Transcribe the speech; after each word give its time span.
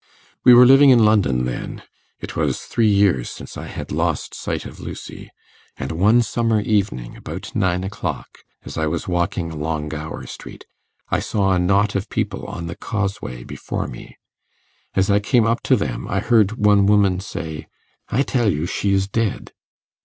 We 0.43 0.55
were 0.55 0.65
living 0.65 0.89
in 0.89 1.05
London 1.05 1.45
then; 1.45 1.83
it 2.21 2.35
was 2.35 2.61
three 2.61 2.89
years 2.89 3.29
since 3.29 3.55
I 3.55 3.67
had 3.67 3.91
lost 3.91 4.33
sight 4.33 4.65
of 4.65 4.79
Lucy; 4.79 5.29
and 5.77 5.91
one 5.91 6.23
summer 6.23 6.59
evening, 6.59 7.15
about 7.15 7.55
nine 7.55 7.83
o'clock, 7.83 8.39
as 8.65 8.79
I 8.79 8.87
was 8.87 9.07
walking 9.07 9.51
along 9.51 9.89
Gower 9.89 10.25
Street, 10.25 10.65
I 11.11 11.19
saw 11.19 11.51
a 11.51 11.59
knot 11.59 11.93
of 11.93 12.09
people 12.09 12.47
on 12.47 12.65
the 12.65 12.75
causeway 12.75 13.43
before 13.43 13.85
me. 13.87 14.17
As 14.95 15.11
I 15.11 15.19
came 15.19 15.45
up 15.45 15.61
to 15.69 15.75
them, 15.75 16.07
I 16.07 16.19
heard 16.19 16.53
one 16.53 16.87
woman 16.87 17.19
say, 17.19 17.67
"I 18.09 18.23
tell 18.23 18.51
you, 18.51 18.65
she 18.65 18.93
is 18.93 19.07
dead." 19.07 19.53